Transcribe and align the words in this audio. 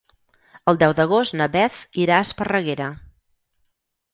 El 0.71 0.79
deu 0.83 0.95
d'agost 0.99 1.35
na 1.41 1.47
Beth 1.57 1.99
irà 2.07 2.17
a 2.21 2.25
Esparreguera. 2.29 2.89